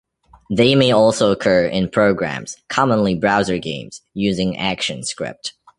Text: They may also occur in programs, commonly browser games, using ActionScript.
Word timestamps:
They 0.49 0.73
may 0.73 0.91
also 0.91 1.31
occur 1.31 1.67
in 1.67 1.87
programs, 1.91 2.57
commonly 2.69 3.13
browser 3.13 3.59
games, 3.59 4.01
using 4.15 4.55
ActionScript. 4.55 5.51